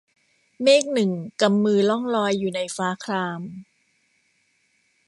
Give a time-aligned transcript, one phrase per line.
[0.63, 3.41] เมฆหนึ่งกำมือล่องลอยอยู่ในฟ้าคราม